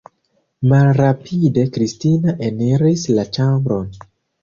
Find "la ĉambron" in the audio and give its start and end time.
3.15-3.97